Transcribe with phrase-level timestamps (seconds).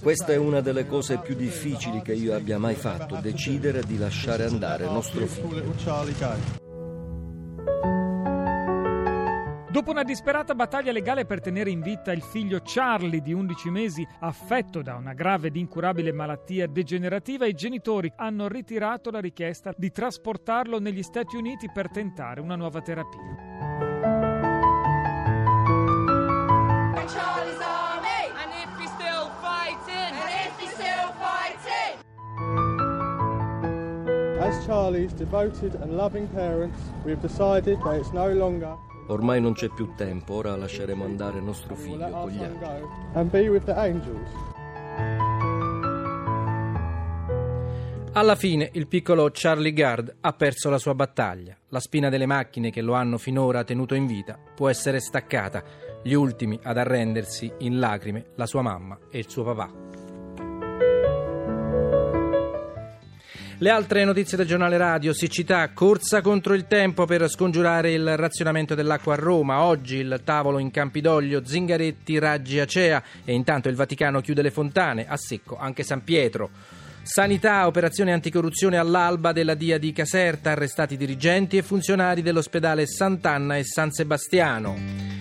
[0.00, 4.44] Questa è una delle cose più difficili che io abbia mai fatto, decidere di lasciare
[4.44, 5.74] andare nostro figlio.
[9.70, 14.08] Dopo una disperata battaglia legale per tenere in vita il figlio Charlie di 11 mesi
[14.20, 19.90] affetto da una grave ed incurabile malattia degenerativa, i genitori hanno ritirato la richiesta di
[19.90, 23.45] trasportarlo negli Stati Uniti per tentare una nuova terapia.
[34.66, 38.76] Charlie's devoted and loving parents, we have decided that it's no longer
[39.08, 43.48] Ormai non c'è più tempo, ora lasceremo andare nostro figlio con gli go and be
[43.48, 44.28] with the angels.
[48.14, 51.56] Alla fine il piccolo Charlie Gard ha perso la sua battaglia.
[51.68, 55.62] La spina delle macchine che lo hanno finora tenuto in vita può essere staccata.
[56.02, 60.05] Gli ultimi ad arrendersi in lacrime la sua mamma e il suo papà.
[63.58, 68.74] Le altre notizie del giornale radio, siccità, corsa contro il tempo per scongiurare il razionamento
[68.74, 69.62] dell'acqua a Roma.
[69.62, 75.06] Oggi il tavolo in Campidoglio, Zingaretti, Raggi, Acea e intanto il Vaticano chiude le fontane,
[75.08, 76.50] a secco anche San Pietro.
[77.00, 83.64] Sanità, operazione anticorruzione all'alba della Dia di Caserta, arrestati dirigenti e funzionari dell'ospedale Sant'Anna e
[83.64, 84.76] San Sebastiano.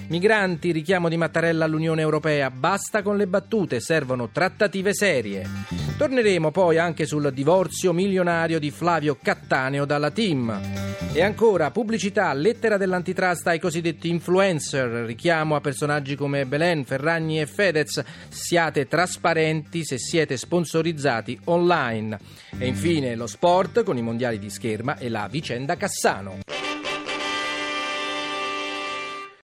[0.09, 5.84] Migranti, richiamo di Mattarella all'Unione Europea, basta con le battute, servono trattative serie.
[5.97, 10.59] Torneremo poi anche sul divorzio milionario di Flavio Cattaneo dalla team.
[11.13, 17.45] E ancora pubblicità, lettera dell'antitrust ai cosiddetti influencer, richiamo a personaggi come Belen, Ferragni e
[17.45, 22.19] Fedez, siate trasparenti se siete sponsorizzati online.
[22.57, 26.39] E infine lo sport con i mondiali di scherma e la vicenda Cassano.